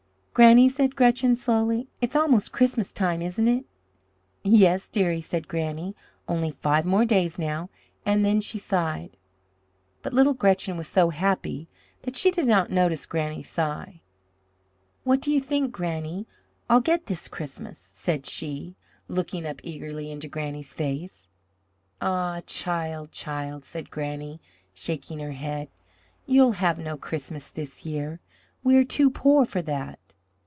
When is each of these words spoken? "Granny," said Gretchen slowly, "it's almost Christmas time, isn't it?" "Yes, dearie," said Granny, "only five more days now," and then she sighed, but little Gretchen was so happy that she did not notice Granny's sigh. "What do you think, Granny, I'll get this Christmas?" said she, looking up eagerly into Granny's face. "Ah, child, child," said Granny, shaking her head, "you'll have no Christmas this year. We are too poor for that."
"Granny," 0.33 0.69
said 0.69 0.95
Gretchen 0.95 1.35
slowly, 1.35 1.89
"it's 1.99 2.15
almost 2.15 2.53
Christmas 2.53 2.93
time, 2.93 3.21
isn't 3.21 3.49
it?" 3.49 3.65
"Yes, 4.43 4.87
dearie," 4.87 5.19
said 5.19 5.49
Granny, 5.49 5.93
"only 6.25 6.51
five 6.51 6.85
more 6.85 7.03
days 7.03 7.37
now," 7.37 7.69
and 8.05 8.23
then 8.23 8.39
she 8.39 8.57
sighed, 8.57 9.17
but 10.01 10.13
little 10.13 10.33
Gretchen 10.33 10.77
was 10.77 10.87
so 10.87 11.09
happy 11.09 11.67
that 12.03 12.15
she 12.15 12.31
did 12.31 12.45
not 12.47 12.69
notice 12.71 13.05
Granny's 13.05 13.49
sigh. 13.49 13.99
"What 15.03 15.19
do 15.19 15.33
you 15.33 15.41
think, 15.41 15.73
Granny, 15.73 16.25
I'll 16.69 16.79
get 16.79 17.07
this 17.07 17.27
Christmas?" 17.27 17.91
said 17.93 18.25
she, 18.25 18.77
looking 19.09 19.45
up 19.45 19.59
eagerly 19.65 20.09
into 20.09 20.29
Granny's 20.29 20.73
face. 20.73 21.27
"Ah, 21.99 22.39
child, 22.47 23.11
child," 23.11 23.65
said 23.65 23.91
Granny, 23.91 24.39
shaking 24.73 25.19
her 25.19 25.33
head, 25.33 25.67
"you'll 26.25 26.53
have 26.53 26.79
no 26.79 26.95
Christmas 26.95 27.51
this 27.51 27.85
year. 27.85 28.21
We 28.63 28.77
are 28.77 28.85
too 28.85 29.09
poor 29.11 29.45
for 29.45 29.61
that." 29.63 29.97